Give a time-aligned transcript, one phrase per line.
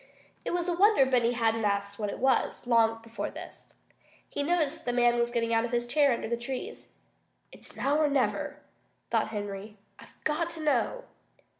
[0.43, 3.71] It was a wonder Benny hadn't asked what it was, long before this.
[4.27, 6.93] He noticed that the man was getting out of his chair under the trees.
[7.51, 8.63] "It's now or never,"
[9.11, 9.77] thought Henry.
[9.99, 11.03] "I've got to know!"